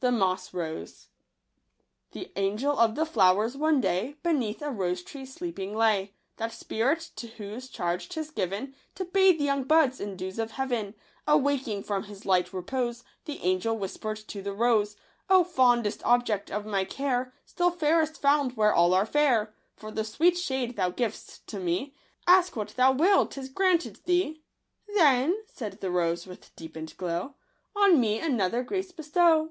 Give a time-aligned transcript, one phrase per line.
[0.00, 0.22] 84 ®jj * JOTogss i&oge.
[0.22, 1.04] FROM SHE GERMAN OF KRUMMACHER.
[2.12, 7.00] The Angel of the flowers, one day, Beneath a rose tree sleeping lay;— That spirit
[7.16, 10.94] to whose charge 'tis given To bathe young buds in dews of heaven.
[11.26, 14.94] Awaking from his light repose, The Angel whisper'd to the rose
[15.28, 17.34] —"O fondest object of my care!
[17.44, 21.96] Still fairest found where all are fair; For the sweet shade thou giv'st to me.
[22.28, 27.34] Ask what thou wilt, 'tis granted thee!"*" Then," said the rose, with deepen'd glow,
[27.74, 29.46] 49 On me another grace bestow."